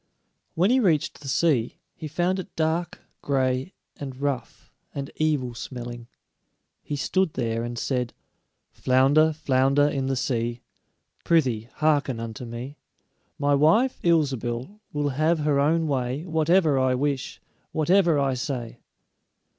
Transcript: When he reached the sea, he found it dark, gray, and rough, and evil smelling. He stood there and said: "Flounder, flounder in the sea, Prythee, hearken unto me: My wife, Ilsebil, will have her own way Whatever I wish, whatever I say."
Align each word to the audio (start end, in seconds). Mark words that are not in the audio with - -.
When 0.55 0.71
he 0.71 0.79
reached 0.79 1.19
the 1.21 1.27
sea, 1.27 1.77
he 1.93 2.07
found 2.07 2.39
it 2.39 2.55
dark, 2.55 3.01
gray, 3.21 3.75
and 3.97 4.19
rough, 4.19 4.71
and 4.95 5.11
evil 5.17 5.53
smelling. 5.53 6.07
He 6.81 6.95
stood 6.95 7.33
there 7.35 7.61
and 7.63 7.77
said: 7.77 8.11
"Flounder, 8.71 9.31
flounder 9.31 9.87
in 9.87 10.07
the 10.07 10.15
sea, 10.15 10.61
Prythee, 11.23 11.69
hearken 11.75 12.19
unto 12.19 12.45
me: 12.45 12.79
My 13.37 13.53
wife, 13.53 13.99
Ilsebil, 14.01 14.79
will 14.91 15.09
have 15.09 15.37
her 15.41 15.59
own 15.59 15.85
way 15.87 16.25
Whatever 16.25 16.79
I 16.79 16.95
wish, 16.95 17.39
whatever 17.71 18.17
I 18.17 18.33
say." 18.33 18.79